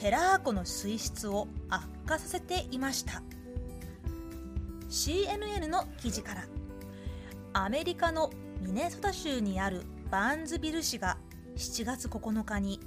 [0.00, 3.20] ケラー湖の水質を悪化させていました。
[4.88, 6.44] CNN の記事から
[7.52, 8.30] アメリカの
[8.60, 11.18] ミネソタ州にあるバーンズビル市が
[11.56, 12.80] 7月9日に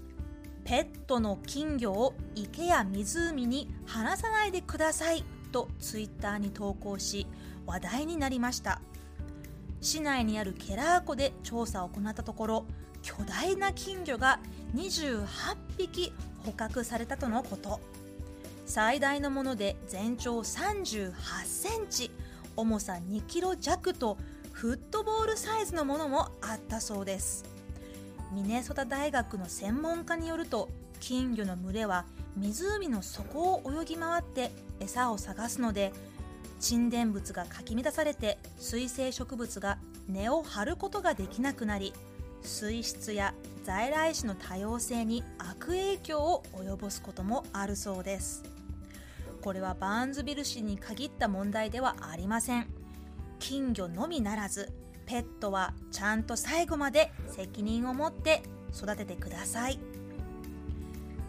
[0.63, 7.27] ペットの金魚を池や湖に放さないでくださいとツイッターに投稿し
[7.65, 8.81] 話題になりました。
[9.81, 12.65] 市内にあるケラー湖で調査を行ったところ
[13.01, 14.39] 巨大な金魚が
[14.75, 15.25] 28
[15.77, 16.13] 匹
[16.45, 17.79] 捕獲されたとのこと。
[18.65, 21.13] 最大のもので全長38
[21.45, 22.11] センチ
[22.55, 24.17] 重さ2キロ弱と
[24.51, 27.43] フットボールサイズのものもあったそうです。
[28.31, 30.69] ミネソタ大学の専門家によると
[31.01, 32.05] 金魚の群れは
[32.37, 35.91] 湖の底を泳ぎ回って餌を探すので
[36.61, 41.93] 沈殿物がかき乱されて水生植物が根を張ることができなくなり
[42.43, 48.43] 水質や在来種の多様性に悪影響を及ぼすこともあるそうです。
[49.41, 52.67] これはバーンズビル市に限った問題ではありません。
[53.39, 54.71] 金魚のみならず
[55.05, 58.43] ペットはちゃんと最後まで責任を持って
[58.75, 59.79] 育ててください。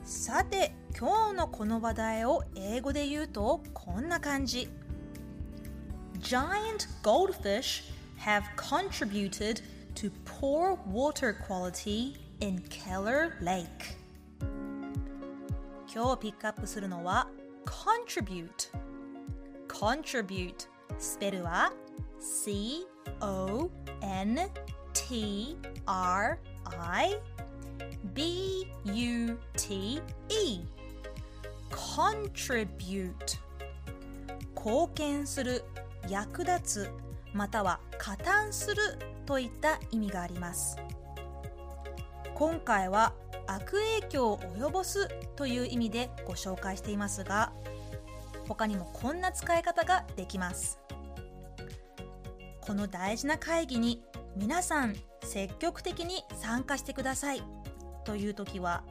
[0.04, 4.68] さて今日のこの話題を英語で言うとこんな感じ。
[6.20, 7.82] Giant goldfish
[8.18, 9.62] have contributed
[9.95, 13.97] to poor water quality in Keller Lake
[15.91, 17.27] 今日ピックアップするのは
[17.65, 18.69] contribute
[19.67, 20.67] contribute
[20.99, 21.73] スペルは
[22.19, 22.85] C
[23.21, 23.69] O
[24.01, 24.49] N
[24.93, 27.19] T R I
[28.13, 30.61] B U T E
[31.71, 33.13] contribute
[34.55, 35.63] 貢献する
[36.09, 36.89] 役立つ
[37.32, 38.82] または加担する
[39.26, 40.76] といった意味があります。
[42.34, 43.12] 今回は
[43.46, 47.52] 悪影響を及ぼすという意味でご紹介していますが
[48.48, 50.78] 他にもこんな使い方ができます。
[52.60, 54.02] この大事な会議に
[54.36, 57.42] 皆さん積極的に参加してください。
[58.04, 58.82] という時は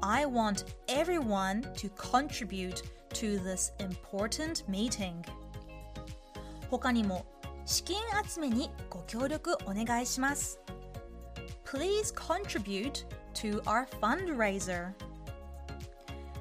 [0.00, 5.14] I want everyone to contribute to this important meeting
[6.70, 7.24] 他にも
[7.66, 7.96] 資金
[8.28, 10.60] 集めにご協力お願いします
[11.64, 14.92] Please contribute to our fundraiser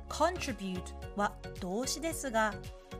[0.10, 0.82] contribute
[1.16, 2.54] は動詞ですが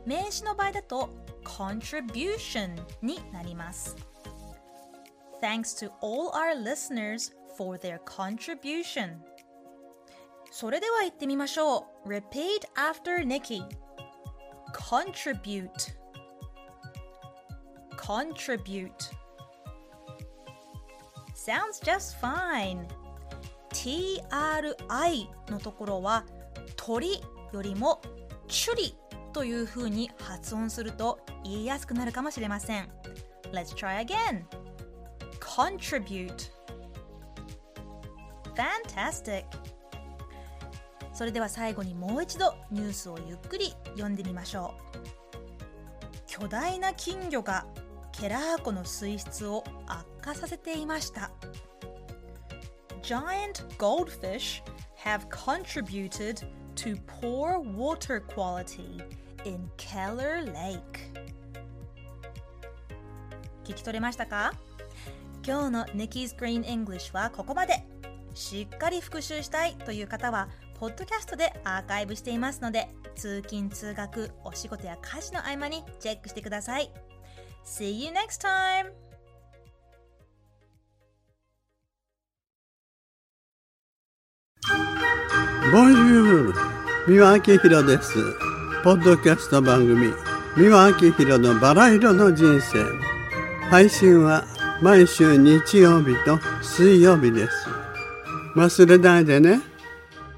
[0.06, 1.10] 名詞の場合だと
[1.44, 3.96] contribution になります
[5.42, 9.18] Thanks to all our listeners for their contribution
[10.50, 13.62] それでは言ってみましょう Repeat after Nikki
[14.72, 16.03] Contribute
[17.96, 18.90] Contribute.
[21.34, 22.86] Sounds just fine.
[23.70, 26.24] TRI のところは
[26.76, 27.20] 鳥
[27.52, 28.00] よりも
[28.48, 28.96] チュリ
[29.32, 32.88] という風に発音すると言いやすくなるかもしれません。
[33.52, 34.44] Let's try again.
[35.40, 36.50] Contribute.
[38.54, 39.44] Fantastic.
[41.12, 46.24] それでは最後にもう一度ニュースをゆっくり読んでみましょう。
[46.26, 47.66] 巨大な金魚が
[48.20, 51.32] ケラー湖の水質を悪化させていました。
[53.02, 54.62] Giant goldfish
[55.04, 59.02] have contributed to poor water quality
[59.44, 60.80] in Keller Lake.
[63.64, 64.52] 聞き取れましたか？
[65.44, 67.84] 今日の Nikki's Green English はここまで。
[68.32, 76.90] しっかり復習したいという方はポッドキャストでアーカイブしていますので通勤通学お仕事や家事の合間にチェックしてください。
[77.66, 78.92] See you next time!
[85.72, 86.54] ボンジュール
[87.08, 88.14] 三輪明宏です。
[88.84, 90.12] ポッドキャスト番組。
[90.58, 92.84] 三輪明宏のバラ色の人生。
[93.70, 94.44] 配信は
[94.82, 97.68] 毎週日曜日と水曜日です。
[98.54, 99.62] 忘れないでね。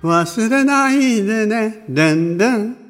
[0.02, 1.84] 忘れないでね。
[1.88, 2.85] でんでん。